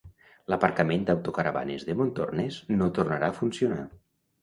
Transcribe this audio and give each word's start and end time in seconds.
L'aparcament 0.53 1.03
d'autocaravanes 1.09 1.87
de 1.91 1.99
Montornès 2.01 2.61
no 2.81 2.91
tornarà 2.99 3.33
a 3.33 3.41
funcionar. 3.41 3.91